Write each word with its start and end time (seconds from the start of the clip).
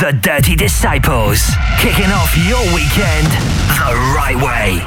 The 0.00 0.12
Dirty 0.12 0.54
Disciples, 0.54 1.42
kicking 1.80 2.12
off 2.12 2.36
your 2.46 2.62
weekend 2.72 3.26
the 3.26 3.96
right 4.14 4.36
way. 4.36 4.80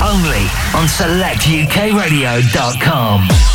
Only 0.00 0.46
on 0.78 0.86
selectukradio.com. 0.86 3.51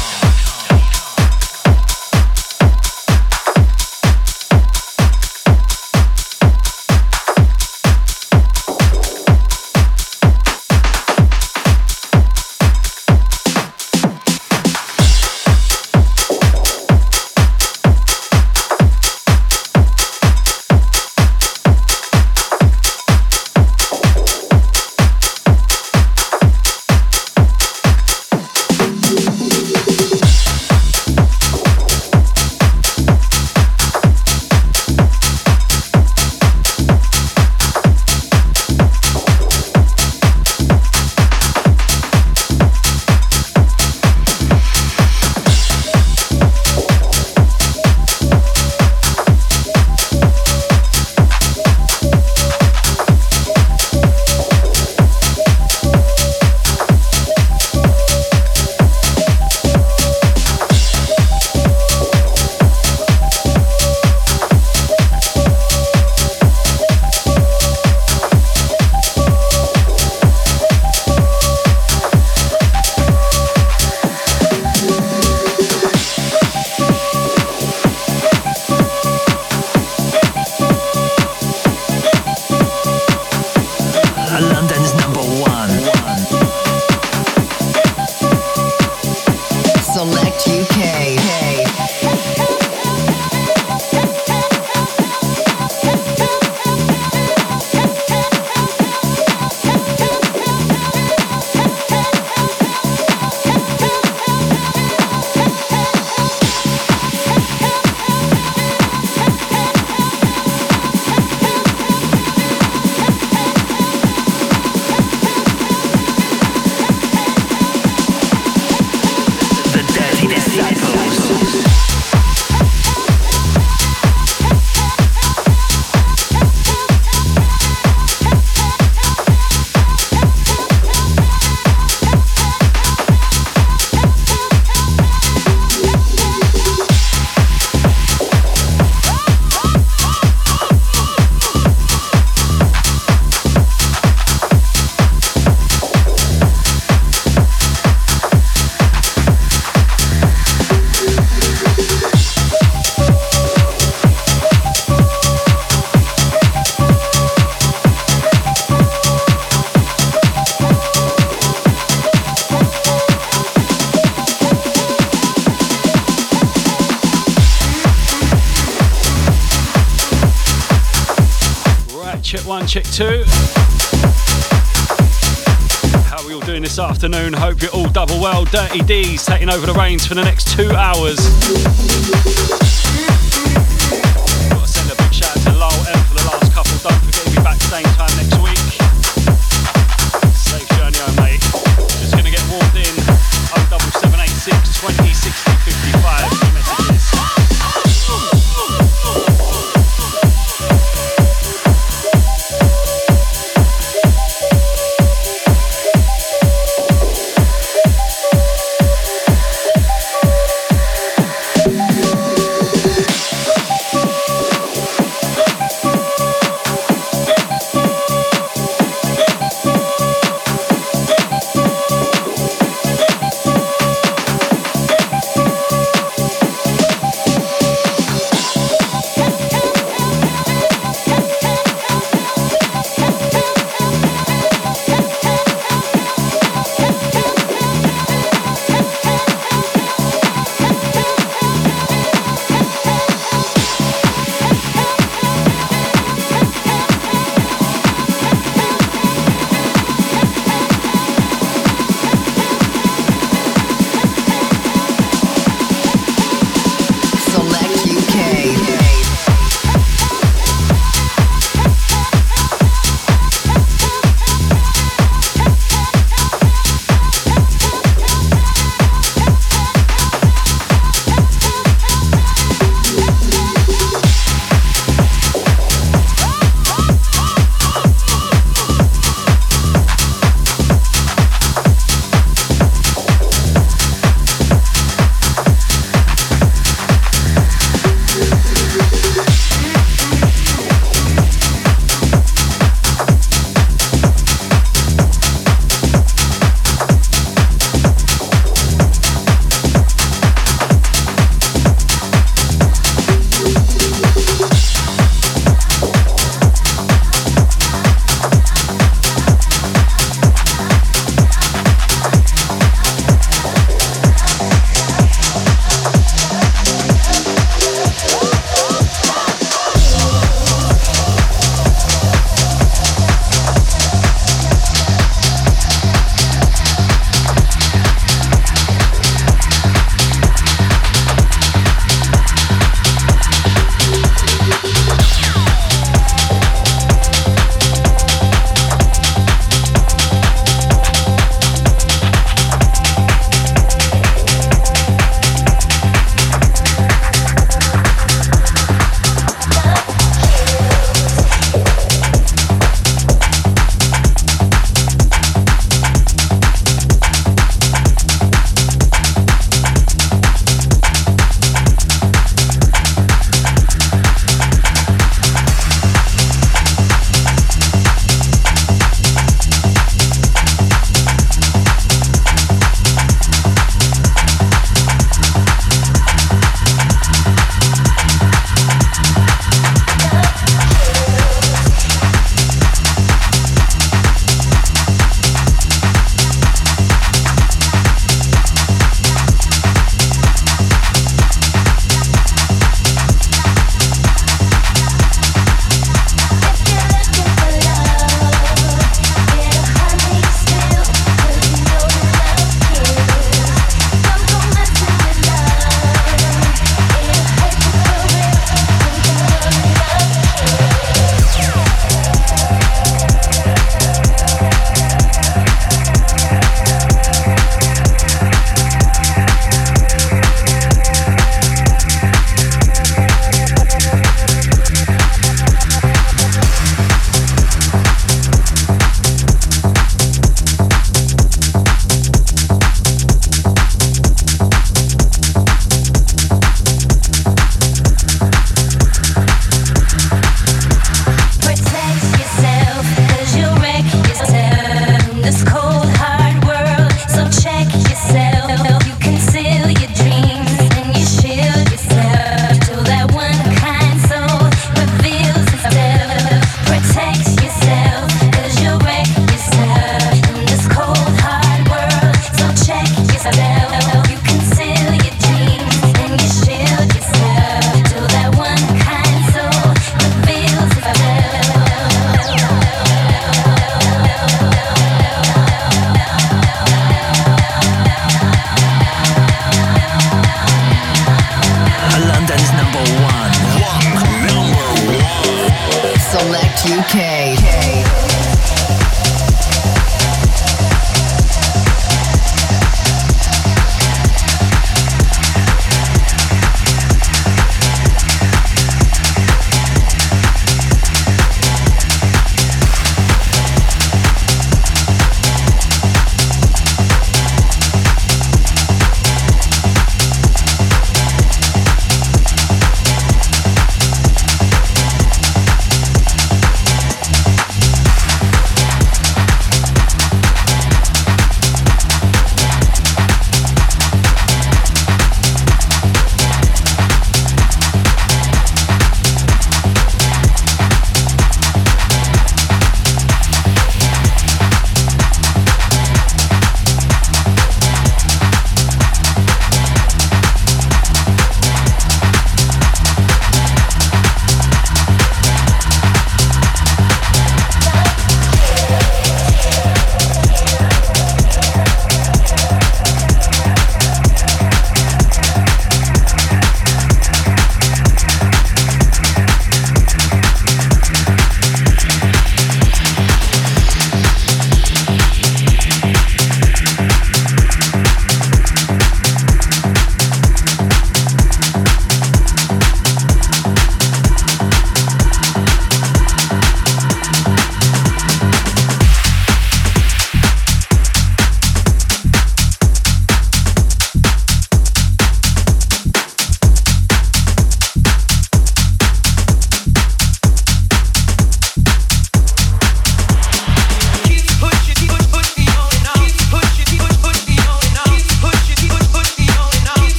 Dirty 178.51 178.79
D's 178.81 179.25
taking 179.25 179.49
over 179.49 179.65
the 179.65 179.73
reins 179.73 180.05
for 180.05 180.15
the 180.15 180.23
next 180.23 180.47
two 180.47 180.71
hours. 180.71 182.56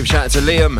Massive 0.00 0.16
shout 0.16 0.24
out 0.24 0.30
to 0.30 0.38
Liam, 0.38 0.78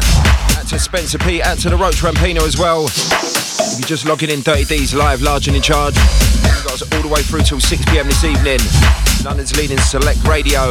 out 0.57 0.67
to 0.69 0.79
Spencer 0.79 1.19
P, 1.19 1.43
out 1.43 1.59
to 1.59 1.69
the 1.69 1.77
Roach 1.77 1.97
Rampino 1.97 2.41
as 2.41 2.57
well. 2.57 2.87
If 2.87 3.79
you're 3.79 3.87
just 3.87 4.07
logging 4.07 4.31
in 4.31 4.41
Dirty 4.41 4.65
D's 4.65 4.95
live, 4.95 5.21
large 5.21 5.47
and 5.47 5.55
in 5.55 5.61
charge, 5.61 5.95
you've 5.97 6.65
got 6.65 6.73
us 6.73 6.95
all 6.95 7.03
the 7.03 7.09
way 7.09 7.21
through 7.21 7.43
till 7.43 7.61
6 7.61 7.85
pm 7.85 8.07
this 8.07 8.25
evening. 8.25 8.61
London's 9.23 9.55
leading 9.59 9.77
select 9.77 10.25
radio. 10.25 10.71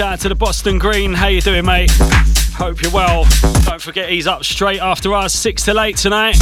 shout 0.00 0.14
out 0.14 0.20
to 0.20 0.30
the 0.30 0.34
Boston 0.34 0.78
Green. 0.78 1.12
How 1.12 1.26
you 1.26 1.42
doing, 1.42 1.66
mate? 1.66 1.90
Hope 2.54 2.80
you're 2.80 2.90
well. 2.90 3.26
Don't 3.66 3.82
forget 3.82 4.08
he's 4.08 4.26
up 4.26 4.44
straight 4.44 4.80
after 4.80 5.12
us, 5.12 5.34
six 5.34 5.62
till 5.62 5.78
eight 5.78 5.98
tonight. 5.98 6.38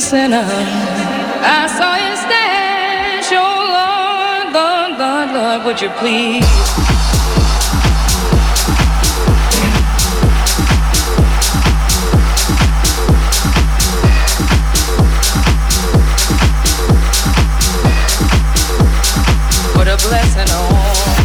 sinner. 0.00 0.46
I 1.44 1.66
saw 1.76 1.96
you 1.96 2.16
stand, 2.16 3.26
oh 3.32 3.42
Lord, 3.76 4.54
Lord, 4.54 4.92
Lord, 4.98 5.28
Lord, 5.34 5.64
would 5.66 5.80
you 5.82 5.90
please? 6.00 7.17
blessing 19.98 20.50
on. 20.54 21.17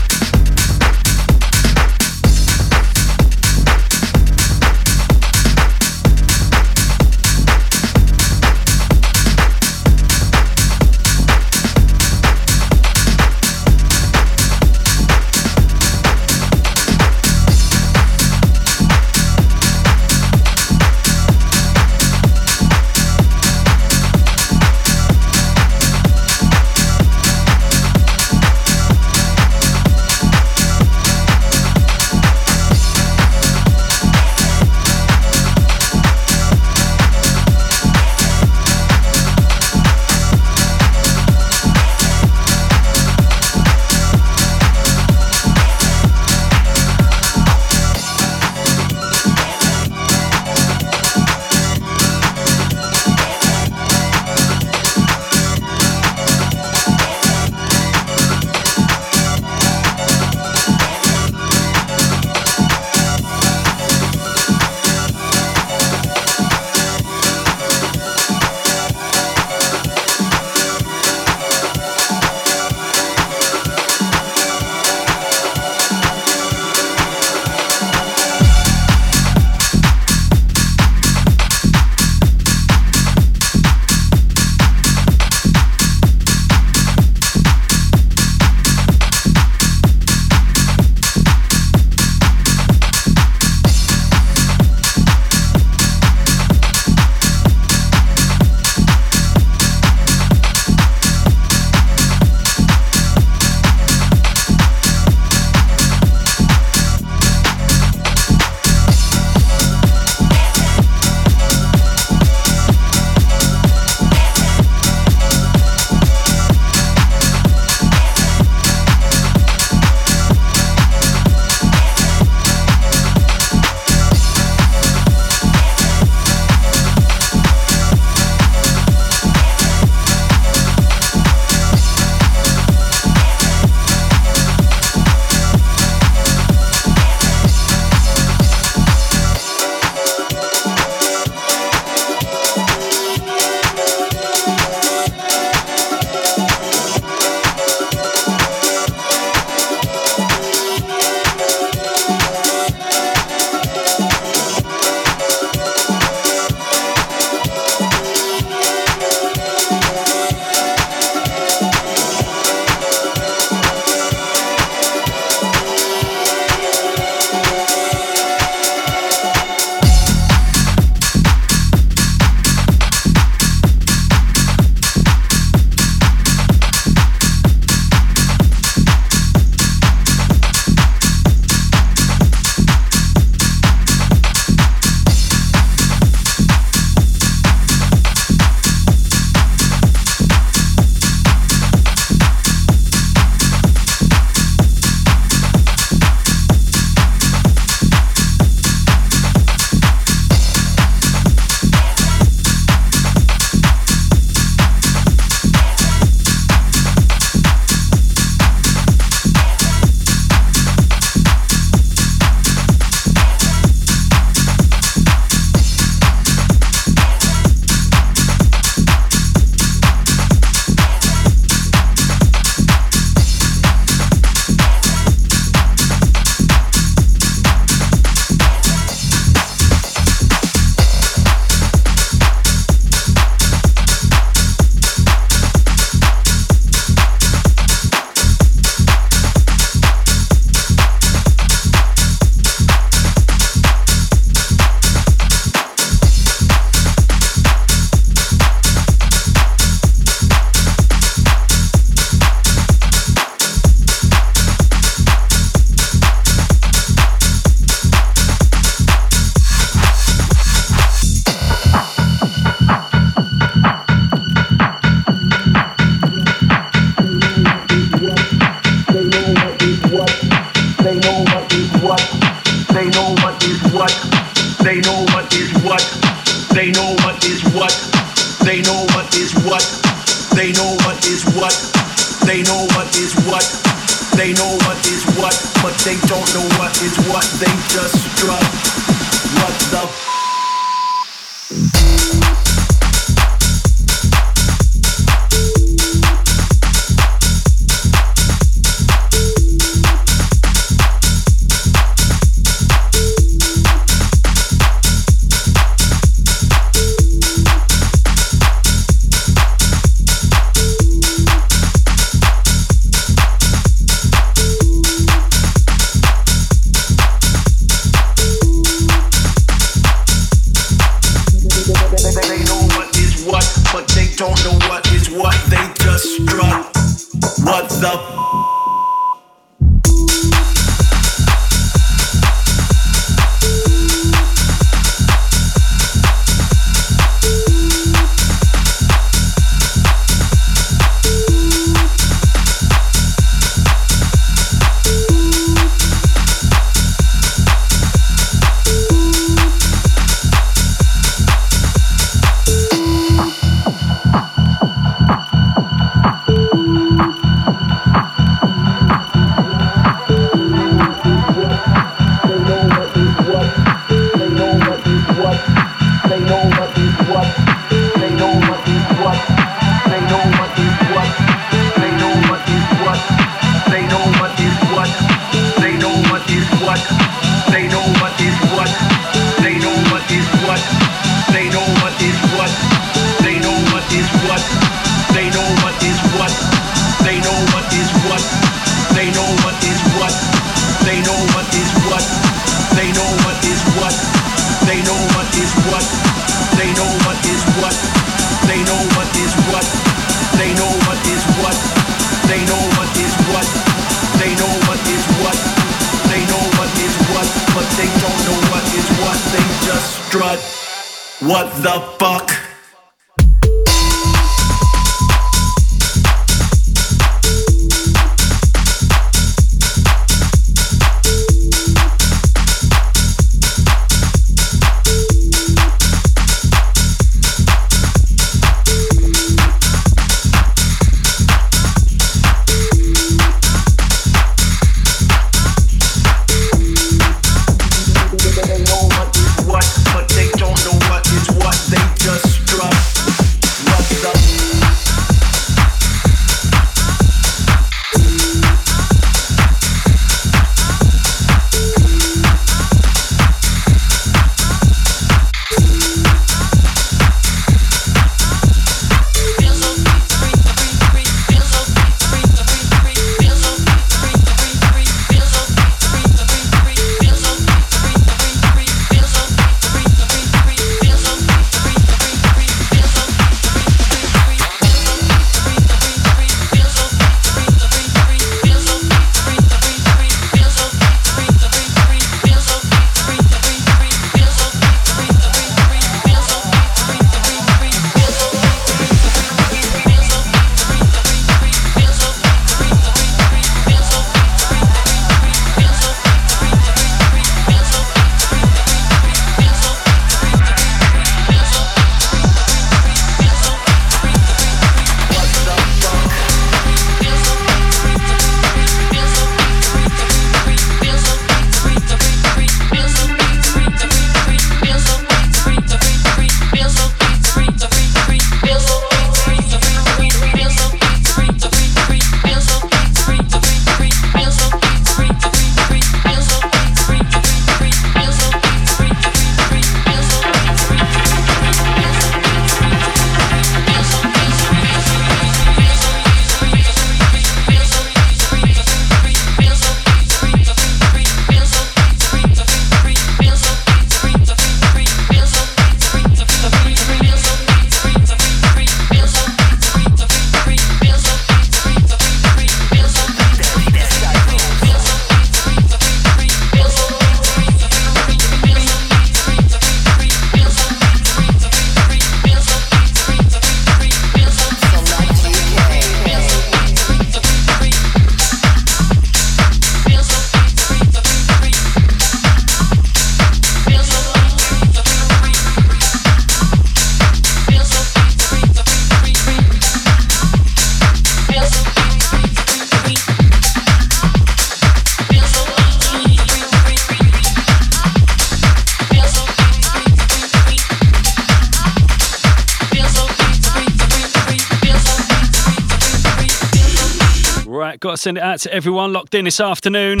Got 597.94 597.98
to 597.98 598.02
send 598.02 598.18
it 598.18 598.24
out 598.24 598.40
to 598.40 598.52
everyone 598.52 598.92
locked 598.92 599.14
in 599.14 599.24
this 599.24 599.38
afternoon. 599.38 600.00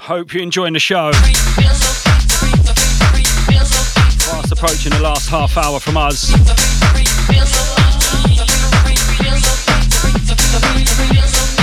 Hope 0.00 0.32
you're 0.32 0.42
enjoying 0.42 0.72
the 0.72 0.78
show. 0.78 1.12
Fast 1.12 2.06
approaching 4.50 4.92
the 4.92 5.00
last 5.02 5.28
half 5.28 5.58
hour 5.58 5.78
from 5.78 5.98
us. 5.98 6.30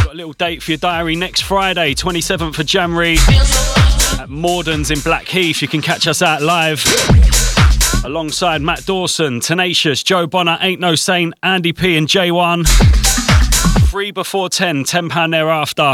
Got 0.04 0.14
a 0.14 0.16
little 0.16 0.34
date 0.34 0.62
for 0.62 0.70
your 0.70 0.78
diary 0.78 1.16
next 1.16 1.42
Friday, 1.42 1.96
27th 1.96 2.60
of 2.60 2.66
January 2.68 3.14
at 3.14 4.30
Mordens 4.30 4.92
in 4.92 5.00
Blackheath. 5.00 5.64
You 5.64 5.68
can 5.68 5.82
catch 5.82 6.08
us 6.08 6.22
out 6.22 6.44
live 6.44 6.86
alongside 8.06 8.62
Matt 8.62 8.86
Dawson, 8.86 9.40
Tenacious, 9.40 10.04
Joe 10.04 10.28
Bonner, 10.28 10.60
Ain't 10.62 10.80
No 10.80 10.94
Saint, 10.94 11.34
Andy 11.42 11.74
P, 11.74 11.98
and 11.98 12.08
J1. 12.08 13.05
Free 13.96 14.12
before 14.12 14.50
10, 14.50 14.84
£10 14.84 15.32
thereafter. 15.32 15.94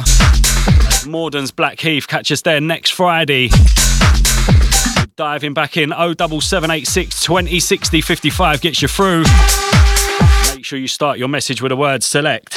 Mordens 1.08 1.56
Blackheath. 1.56 2.08
Catch 2.08 2.32
us 2.32 2.42
there 2.42 2.60
next 2.60 2.94
Friday. 2.94 3.50
Diving 5.16 5.54
back 5.54 5.78
in 5.78 5.92
07786 5.92 7.22
2060 7.22 8.02
55 8.02 8.62
gets 8.62 8.82
you 8.82 8.88
through. 8.88 9.24
Make 10.56 10.66
sure 10.66 10.80
you 10.80 10.88
start 10.88 11.20
your 11.20 11.28
message 11.28 11.62
with 11.62 11.70
the 11.70 11.76
word 11.76 12.02
select. 12.02 12.56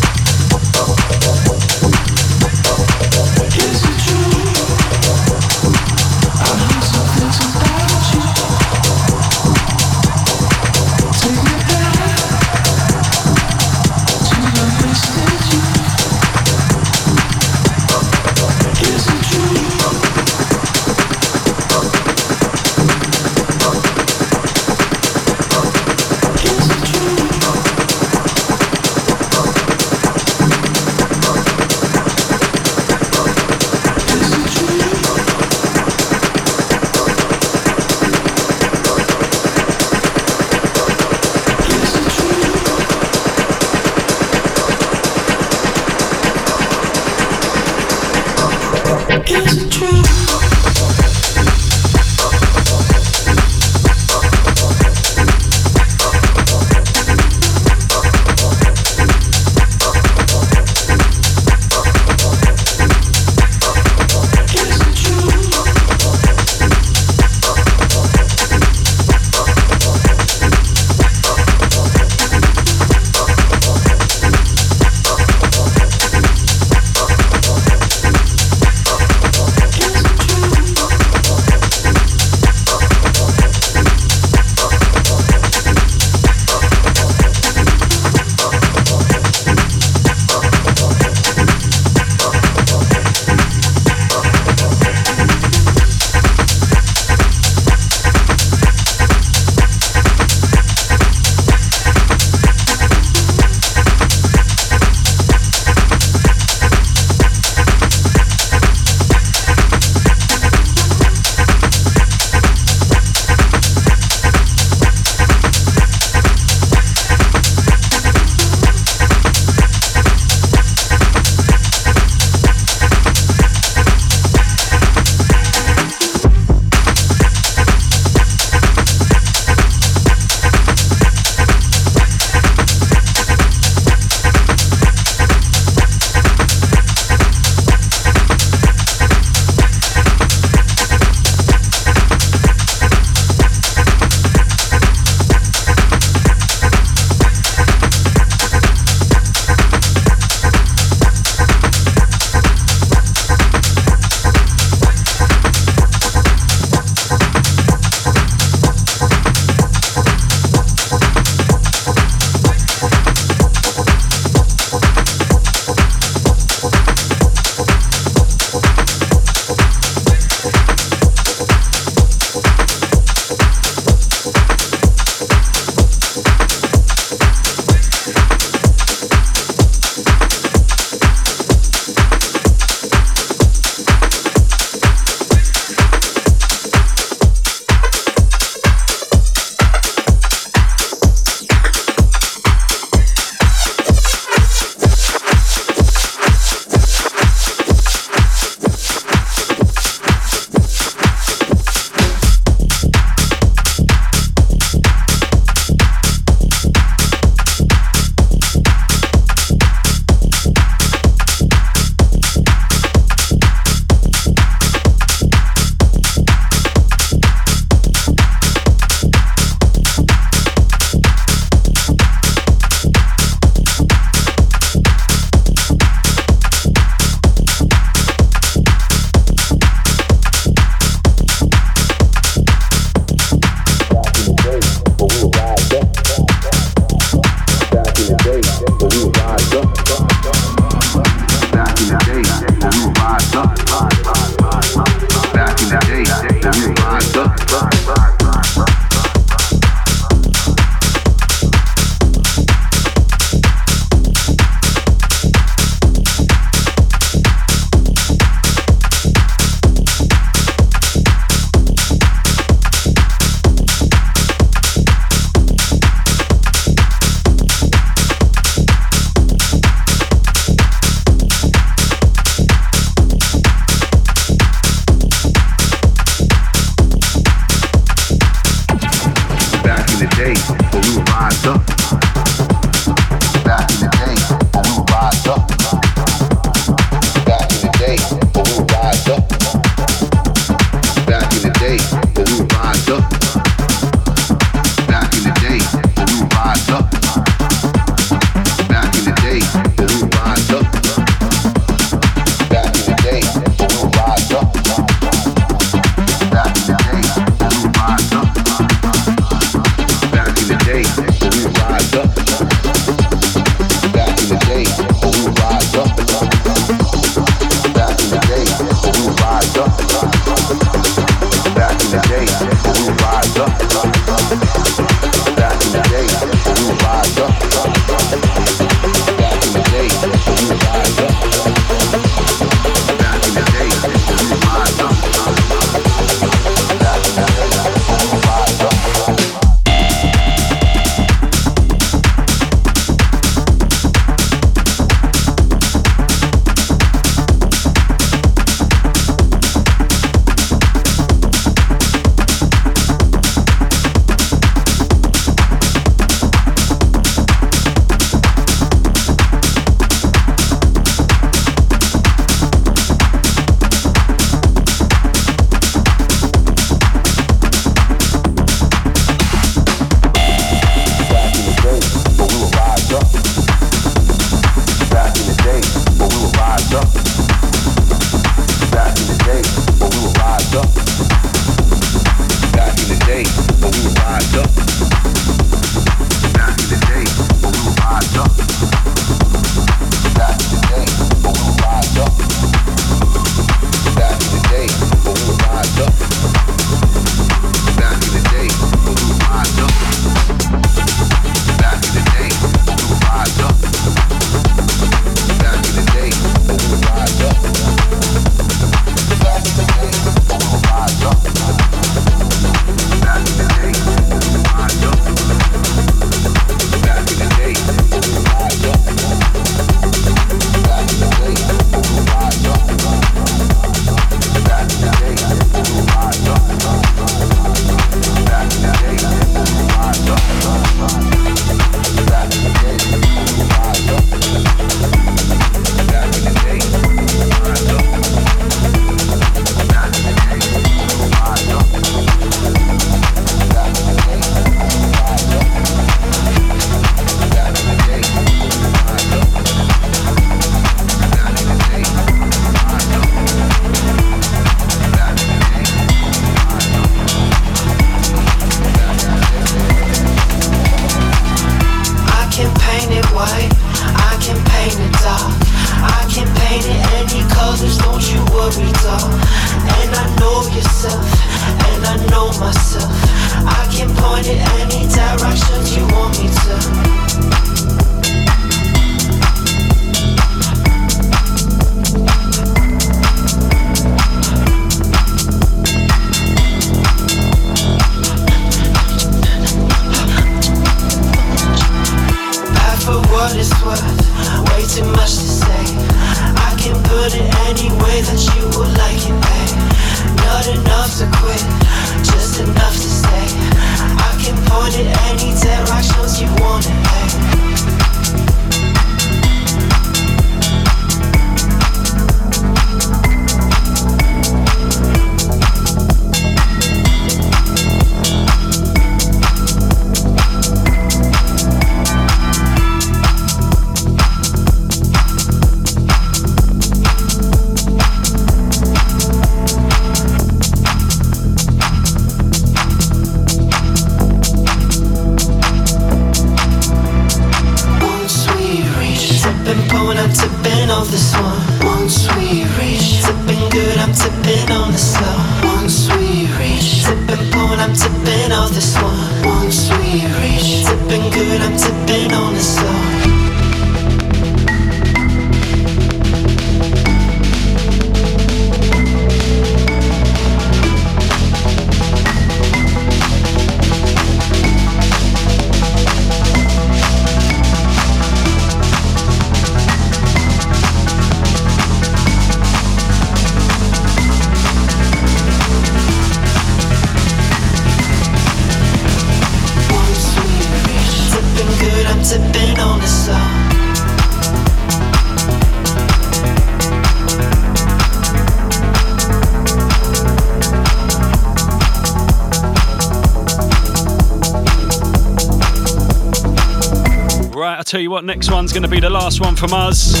What, 597.98 598.04
next 598.04 598.30
one's 598.30 598.52
going 598.52 598.62
to 598.62 598.68
be 598.68 598.78
the 598.78 598.88
last 598.88 599.20
one 599.20 599.34
from 599.34 599.52
us. 599.52 600.00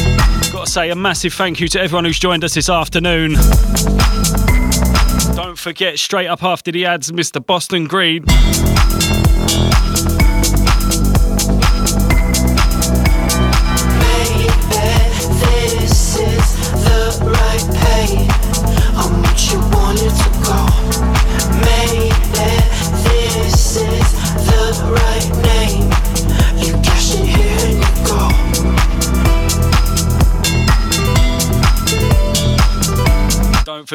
Got 0.52 0.66
to 0.66 0.70
say 0.70 0.90
a 0.90 0.94
massive 0.94 1.34
thank 1.34 1.58
you 1.58 1.66
to 1.66 1.80
everyone 1.80 2.04
who's 2.04 2.20
joined 2.20 2.44
us 2.44 2.54
this 2.54 2.68
afternoon. 2.68 3.32
Don't 5.34 5.58
forget, 5.58 5.98
straight 5.98 6.28
up 6.28 6.44
after 6.44 6.70
the 6.70 6.86
ads, 6.86 7.10
Mr. 7.10 7.44
Boston 7.44 7.88
Green. 7.88 8.24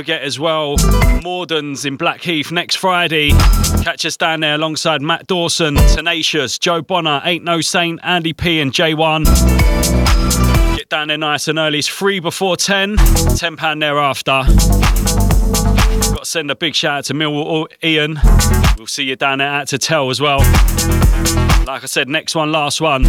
Forget 0.04 0.24
as 0.24 0.38
well, 0.38 0.76
Mordens 1.24 1.86
in 1.86 1.96
Blackheath 1.96 2.52
next 2.52 2.76
Friday. 2.76 3.30
Catch 3.84 4.06
us 4.06 4.18
down 4.18 4.42
there 4.42 4.56
alongside 4.56 5.02
Matt 5.02 5.28
Dawson, 5.28 5.76
Tenacious, 5.76 6.60
Joe 6.60 6.82
Bonner, 6.82 7.22
Ain't 7.24 7.46
No 7.46 7.62
Saint, 7.62 8.02
Andy 8.04 8.34
P, 8.34 8.60
and 8.60 8.74
J1. 8.74 9.24
Get 10.76 10.90
down 10.90 11.08
there 11.08 11.18
nice 11.18 11.48
and 11.48 11.58
early. 11.58 11.80
It's 11.80 11.88
free 11.88 12.20
before 12.20 12.58
10, 12.58 12.98
£10 12.98 13.80
thereafter. 13.80 14.44
Got 16.14 16.20
to 16.20 16.26
send 16.26 16.52
a 16.52 16.56
big 16.58 16.76
shout 16.76 16.98
out 16.98 17.06
to 17.06 17.14
Millwall 17.14 17.72
Ian. 17.82 18.20
We'll 18.78 18.88
see 18.88 19.06
you 19.06 19.16
down 19.16 19.38
there 19.38 19.48
at 19.48 19.70
tell 19.70 20.10
as 20.10 20.20
well. 20.20 20.40
Like 21.66 21.84
I 21.84 21.86
said, 21.86 22.10
next 22.10 22.36
one, 22.36 22.52
last 22.52 22.82
one. 22.82 23.06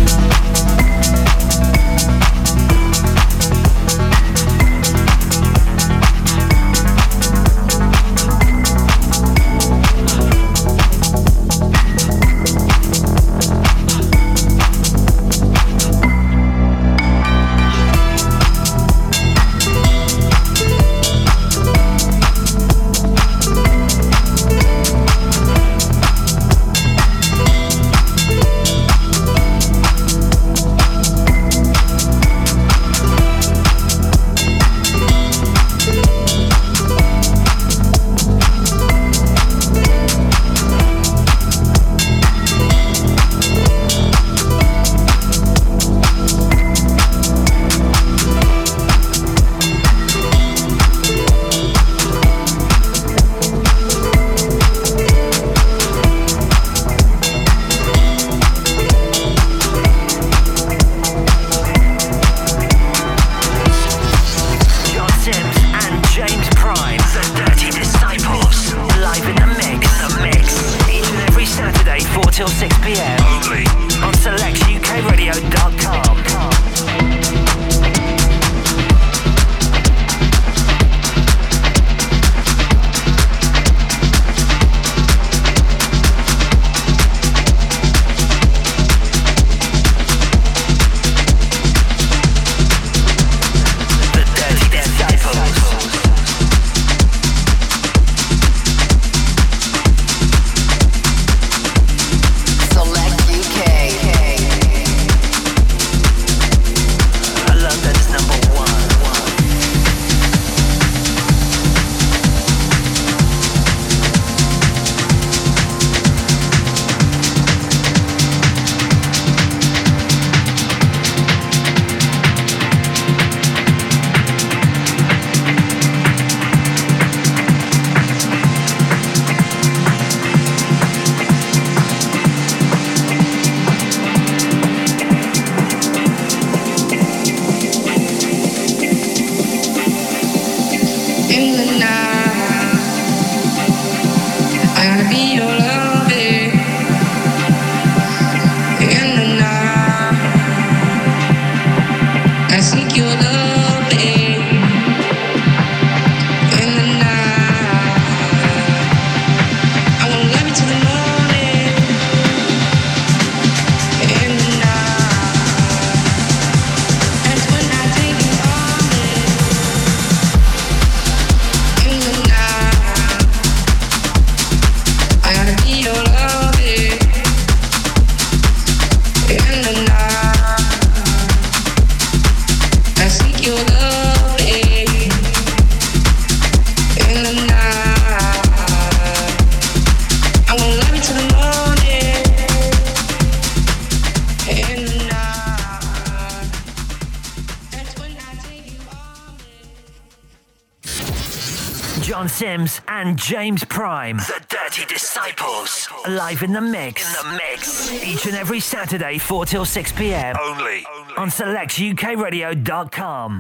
James 203.25 203.65
Prime. 203.65 204.19
The 204.19 204.45
Dirty 204.51 204.85
Disciples. 204.85 205.89
Live 206.07 206.43
in 206.43 206.53
the 206.53 206.61
mix. 206.61 207.07
In 207.07 207.13
the 207.23 207.39
mix. 207.39 207.91
Each 207.91 208.27
and 208.27 208.37
every 208.37 208.61
Saturday, 208.61 209.17
4 209.17 209.47
till 209.47 209.65
6 209.65 209.93
p.m. 209.93 210.37
Only. 210.39 210.85
On 211.17 211.31
selectukradio.com. 211.31 213.39